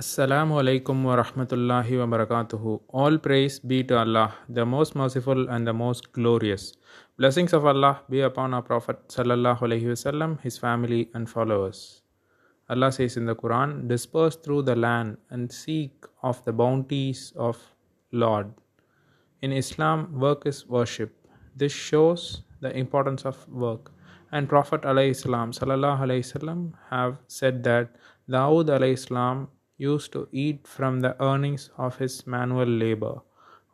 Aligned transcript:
Assalamu 0.00 0.60
alaikum 0.60 1.02
wa 1.02 1.16
rahmatullahi 1.16 1.98
wa 1.98 2.06
barakatuhu. 2.16 2.80
All 2.90 3.18
praise 3.18 3.58
be 3.58 3.82
to 3.82 3.98
Allah, 3.98 4.32
the 4.48 4.64
most 4.64 4.94
merciful 4.94 5.48
and 5.50 5.66
the 5.66 5.72
most 5.72 6.12
glorious. 6.12 6.74
Blessings 7.16 7.52
of 7.52 7.66
Allah 7.66 8.02
be 8.08 8.20
upon 8.20 8.54
our 8.54 8.62
Prophet 8.62 9.08
sallallahu 9.08 9.58
alaihi 9.58 9.88
wasallam, 9.94 10.40
his 10.40 10.56
family 10.56 11.10
and 11.14 11.28
followers. 11.28 12.02
Allah 12.70 12.92
says 12.92 13.16
in 13.16 13.26
the 13.26 13.34
Quran, 13.34 13.88
disperse 13.88 14.36
through 14.36 14.62
the 14.62 14.76
land 14.76 15.16
and 15.30 15.50
seek 15.50 16.06
of 16.22 16.44
the 16.44 16.52
bounties 16.52 17.32
of 17.34 17.58
Lord. 18.12 18.54
In 19.42 19.50
Islam, 19.50 20.20
work 20.20 20.46
is 20.46 20.64
worship. 20.68 21.12
This 21.56 21.72
shows 21.72 22.42
the 22.60 22.70
importance 22.70 23.24
of 23.24 23.36
work. 23.48 23.90
And 24.30 24.48
Prophet 24.48 24.82
salam 24.82 25.50
sallallahu 25.50 26.06
alaihi 26.06 26.24
wasallam 26.30 26.74
have 26.88 27.16
said 27.26 27.64
that 27.64 27.96
Dawood 28.30 28.66
alayhi 28.66 28.96
salam 28.96 29.48
used 29.78 30.12
to 30.12 30.28
eat 30.32 30.66
from 30.66 31.00
the 31.00 31.16
earnings 31.22 31.70
of 31.78 31.96
his 31.96 32.26
manual 32.26 32.66
labor. 32.66 33.20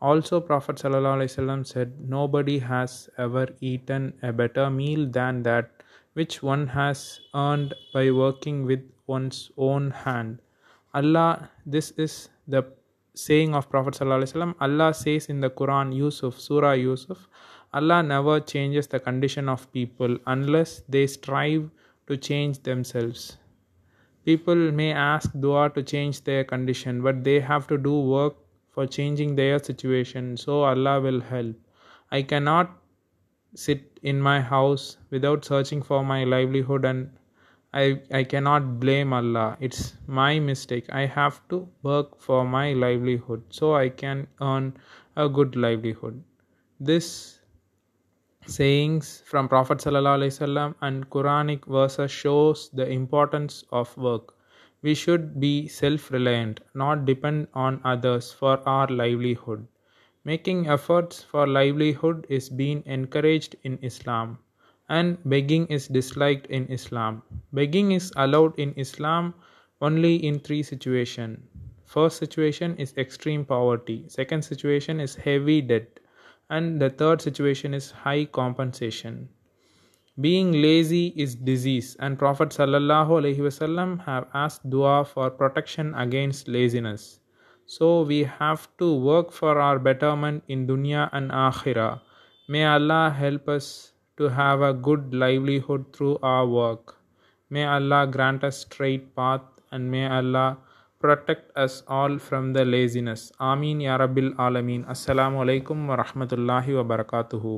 Also, 0.00 0.40
Prophet 0.40 0.76
wasallam 0.76 1.66
said, 1.66 1.92
Nobody 2.08 2.58
has 2.58 3.08
ever 3.16 3.48
eaten 3.60 4.12
a 4.22 4.32
better 4.32 4.68
meal 4.70 5.06
than 5.06 5.42
that 5.42 5.70
which 6.12 6.42
one 6.42 6.66
has 6.68 7.20
earned 7.34 7.74
by 7.92 8.10
working 8.10 8.64
with 8.66 8.80
one's 9.06 9.50
own 9.56 9.90
hand. 9.90 10.40
Allah, 10.92 11.50
this 11.64 11.90
is 11.92 12.28
the 12.46 12.64
saying 13.14 13.54
of 13.54 13.70
Prophet 13.70 13.94
wasallam. 13.94 14.54
Allah 14.60 14.92
says 14.92 15.26
in 15.26 15.40
the 15.40 15.50
Quran, 15.50 15.96
Yusuf, 15.96 16.38
Surah 16.38 16.72
Yusuf, 16.72 17.28
Allah 17.72 18.02
never 18.02 18.40
changes 18.40 18.86
the 18.86 19.00
condition 19.00 19.48
of 19.48 19.72
people 19.72 20.18
unless 20.26 20.82
they 20.88 21.06
strive 21.06 21.70
to 22.06 22.16
change 22.16 22.62
themselves. 22.62 23.38
People 24.24 24.70
may 24.72 24.92
ask 24.92 25.30
dua 25.38 25.70
to 25.70 25.82
change 25.82 26.24
their 26.24 26.44
condition, 26.44 27.02
but 27.02 27.24
they 27.24 27.40
have 27.40 27.66
to 27.68 27.78
do 27.78 27.98
work 28.00 28.36
for 28.70 28.86
changing 28.86 29.36
their 29.36 29.58
situation, 29.58 30.36
so 30.36 30.62
Allah 30.62 31.00
will 31.00 31.20
help. 31.20 31.56
I 32.10 32.22
cannot 32.22 32.70
sit 33.54 34.00
in 34.02 34.20
my 34.20 34.40
house 34.40 34.96
without 35.10 35.44
searching 35.44 35.82
for 35.82 36.04
my 36.04 36.24
livelihood 36.24 36.84
and 36.84 37.10
I, 37.72 38.00
I 38.12 38.24
cannot 38.24 38.78
blame 38.80 39.12
Allah. 39.12 39.56
It's 39.60 39.94
my 40.06 40.38
mistake. 40.38 40.86
I 40.92 41.06
have 41.06 41.40
to 41.48 41.68
work 41.82 42.20
for 42.20 42.44
my 42.44 42.72
livelihood 42.72 43.42
so 43.50 43.74
I 43.74 43.88
can 43.88 44.28
earn 44.40 44.76
a 45.16 45.28
good 45.28 45.56
livelihood. 45.56 46.22
This 46.78 47.40
sayings 48.46 49.22
from 49.26 49.48
Prophet 49.48 49.78
ﷺ 49.78 50.74
and 50.80 51.08
Quranic 51.10 51.64
verses 51.66 52.10
shows 52.10 52.68
the 52.70 52.88
importance 52.88 53.64
of 53.72 53.96
work. 53.96 54.34
We 54.82 54.94
should 54.94 55.40
be 55.40 55.66
self-reliant, 55.66 56.60
not 56.74 57.06
depend 57.06 57.48
on 57.54 57.80
others 57.84 58.32
for 58.32 58.60
our 58.68 58.86
livelihood. 58.88 59.66
Making 60.24 60.68
efforts 60.68 61.22
for 61.22 61.46
livelihood 61.46 62.26
is 62.28 62.48
being 62.48 62.82
encouraged 62.86 63.56
in 63.62 63.78
Islam 63.82 64.38
and 64.88 65.16
begging 65.24 65.66
is 65.68 65.88
disliked 65.88 66.46
in 66.46 66.66
Islam. 66.68 67.22
Begging 67.52 67.92
is 67.92 68.12
allowed 68.16 68.58
in 68.58 68.74
Islam 68.76 69.34
only 69.80 70.16
in 70.16 70.38
three 70.38 70.62
situations. 70.62 71.38
First 71.86 72.18
situation 72.18 72.76
is 72.76 72.94
extreme 72.96 73.44
poverty. 73.44 74.04
Second 74.08 74.44
situation 74.44 75.00
is 75.00 75.14
heavy 75.14 75.62
debt 75.62 76.00
and 76.56 76.80
the 76.80 76.90
third 76.90 77.20
situation 77.28 77.74
is 77.74 77.90
high 77.90 78.24
compensation. 78.24 79.28
Being 80.20 80.52
lazy 80.52 81.06
is 81.16 81.34
disease. 81.34 81.96
And 81.98 82.18
prophet 82.18 82.50
sallallahu 82.56 83.14
alaihi 83.20 83.44
wasallam 83.46 83.94
have 84.04 84.26
asked 84.42 84.68
dua 84.74 85.04
for 85.04 85.28
protection 85.30 85.92
against 86.02 86.46
laziness. 86.56 87.18
So 87.66 88.02
we 88.02 88.22
have 88.22 88.68
to 88.78 88.94
work 88.94 89.32
for 89.32 89.58
our 89.58 89.80
betterment 89.80 90.44
in 90.46 90.66
dunya 90.68 91.08
and 91.12 91.32
akhirah. 91.32 92.00
May 92.48 92.64
allah 92.64 93.10
help 93.10 93.48
us 93.48 93.68
to 94.18 94.28
have 94.28 94.60
a 94.60 94.72
good 94.72 95.12
livelihood 95.24 95.92
through 95.92 96.18
our 96.22 96.46
work. 96.46 96.96
May 97.50 97.64
allah 97.64 98.06
grant 98.06 98.44
us 98.44 98.60
straight 98.68 99.16
path 99.16 99.42
and 99.72 99.90
may 99.90 100.06
allah 100.06 100.58
protect 101.04 101.52
us 101.64 101.74
all 101.86 102.12
from 102.26 102.44
the 102.56 102.64
laziness. 102.64 103.22
Ameen 103.38 103.80
Ya 103.86 103.96
Rabbil 104.02 104.30
Alameen. 104.44 104.86
Assalamu 104.94 105.42
alaikum 105.44 105.86
wa 105.90 105.96
rahmatullahi 106.02 106.76
wa 106.78 106.84
barakatuhu. 106.92 107.52